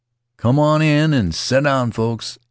"Come 0.37 0.57
on 0.57 0.81
in 0.81 1.13
and 1.13 1.31
set 1.35 1.63
down, 1.65 1.91
folks. 1.91 2.39